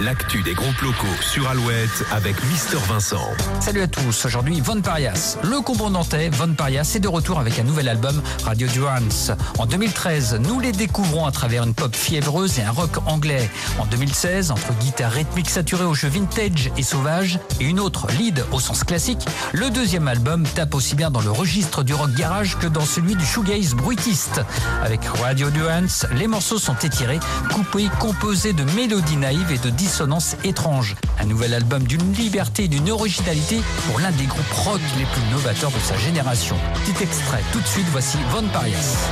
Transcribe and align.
L'actu 0.00 0.42
des 0.42 0.54
groupes 0.54 0.80
locaux 0.80 1.06
sur 1.20 1.48
Alouette 1.48 2.04
avec 2.10 2.34
Mister 2.46 2.78
Vincent. 2.88 3.28
Salut 3.60 3.82
à 3.82 3.86
tous, 3.86 4.24
aujourd'hui 4.24 4.60
Von 4.60 4.80
Parias. 4.80 5.36
Le 5.44 5.60
combo 5.60 5.90
nantais 5.90 6.30
Von 6.30 6.54
Parias 6.54 6.92
est 6.96 7.00
de 7.00 7.08
retour 7.08 7.38
avec 7.38 7.58
un 7.58 7.62
nouvel 7.62 7.88
album 7.88 8.20
Radio 8.44 8.66
Durance. 8.66 9.30
En 9.58 9.66
2013, 9.66 10.40
nous 10.40 10.58
les 10.60 10.72
découvrons 10.72 11.26
à 11.26 11.30
travers 11.30 11.62
une 11.62 11.74
pop 11.74 11.94
fiévreuse 11.94 12.58
et 12.58 12.62
un 12.62 12.70
rock 12.70 12.96
anglais. 13.06 13.48
En 13.78 13.86
2016, 13.86 14.50
entre 14.50 14.72
guitare 14.80 15.12
rythmique 15.12 15.50
saturée 15.50 15.84
au 15.84 15.94
jeu 15.94 16.08
vintage 16.08 16.72
et 16.76 16.82
sauvage 16.82 17.38
et 17.60 17.64
une 17.64 17.78
autre 17.80 18.08
lead 18.18 18.44
au 18.50 18.58
sens 18.58 18.82
classique, 18.82 19.24
le 19.52 19.70
deuxième 19.70 20.08
album 20.08 20.44
tape 20.54 20.74
aussi 20.74 20.96
bien 20.96 21.10
dans 21.10 21.20
le 21.20 21.30
registre 21.30 21.84
du 21.84 21.94
rock 21.94 22.12
garage 22.14 22.56
que 22.58 22.66
dans 22.66 22.86
celui 22.86 23.14
du 23.14 23.24
shoegaze 23.26 23.74
bruitiste. 23.74 24.40
Avec 24.82 25.04
Radio 25.04 25.50
Durance, 25.50 26.06
les 26.16 26.26
morceaux 26.26 26.58
sont 26.58 26.76
étirés, 26.82 27.20
coupés, 27.52 27.88
composés 28.00 28.52
de 28.52 28.64
mélodies 28.72 29.16
et 29.50 29.58
de 29.58 29.70
dissonances 29.70 30.36
étranges. 30.44 30.94
Un 31.18 31.26
nouvel 31.26 31.54
album 31.54 31.82
d'une 31.82 32.12
liberté 32.12 32.64
et 32.64 32.68
d'une 32.68 32.90
originalité 32.90 33.60
pour 33.86 33.98
l'un 33.98 34.12
des 34.12 34.26
groupes 34.26 34.52
rock 34.52 34.80
les 34.96 35.04
plus 35.04 35.22
novateurs 35.32 35.70
de 35.70 35.80
sa 35.80 35.96
génération. 35.96 36.56
Petit 36.74 37.02
extrait, 37.02 37.42
tout 37.52 37.60
de 37.60 37.66
suite, 37.66 37.86
voici 37.90 38.18
Von 38.30 38.46
Parias. 38.52 39.08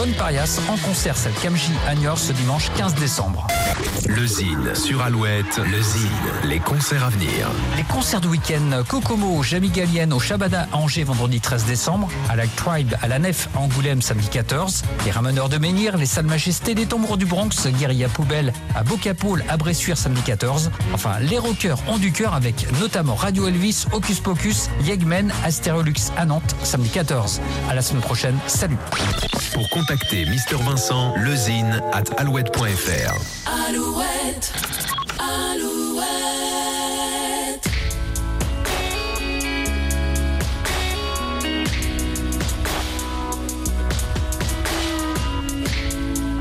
Von 0.00 0.14
Parias 0.16 0.58
en 0.70 0.78
concert 0.78 1.14
celle 1.14 1.34
Kamji 1.34 1.72
à 1.86 1.94
Niort 1.94 2.16
ce 2.16 2.32
dimanche 2.32 2.70
15 2.74 2.94
décembre. 2.94 3.46
Le 4.08 4.26
Zine 4.26 4.74
sur 4.74 5.02
Alouette, 5.02 5.58
le 5.58 5.80
Zine, 5.82 6.08
les 6.44 6.58
concerts 6.58 7.04
à 7.04 7.10
venir. 7.10 7.48
Les 7.76 7.82
concerts 7.84 8.20
de 8.20 8.28
week-end 8.28 8.82
Kokomo, 8.88 9.42
Jamie 9.42 9.70
Gallienne 9.70 10.12
au 10.12 10.18
Shabada 10.18 10.66
à 10.72 10.76
Angers 10.76 11.04
vendredi 11.04 11.40
13 11.40 11.64
décembre, 11.64 12.08
à 12.28 12.36
la 12.36 12.46
Tribe 12.46 12.92
à 13.02 13.08
la 13.08 13.18
Nef 13.18 13.48
à 13.54 13.60
Angoulême 13.60 14.02
samedi 14.02 14.28
14, 14.28 14.82
les 15.04 15.10
Ramoneurs 15.10 15.48
de 15.48 15.58
Menhir, 15.58 15.96
les 15.96 16.06
Salles 16.06 16.26
Majestés, 16.26 16.74
les 16.74 16.86
Tombereaux 16.86 17.16
du 17.16 17.26
Bronx, 17.26 17.68
Guérilla 17.78 18.08
Poubelle 18.08 18.52
à 18.74 18.82
Bocapoul 18.82 19.44
à 19.48 19.56
Bressuire 19.56 19.96
samedi 19.96 20.22
14. 20.22 20.70
Enfin, 20.92 21.18
les 21.20 21.38
rockers 21.38 21.78
ont 21.88 21.98
du 21.98 22.12
cœur 22.12 22.34
avec 22.34 22.66
notamment 22.80 23.14
Radio 23.14 23.46
Elvis, 23.46 23.86
Hocus 23.92 24.20
Pocus, 24.20 24.68
Yegmen, 24.84 25.32
Astérolux 25.44 26.10
à 26.16 26.26
Nantes 26.26 26.56
samedi 26.62 26.90
14. 26.90 27.40
À 27.68 27.74
la 27.74 27.82
semaine 27.82 28.02
prochaine, 28.02 28.38
salut 28.46 28.78
Pour 29.54 29.68
contacter 29.70 30.26
Mister 30.26 30.56
Vincent, 30.56 31.14
lezine 31.16 31.82
at 31.92 32.04
alouette.fr. 32.18 33.59
Alouette, 33.72 34.52
Alouette. 35.20 36.79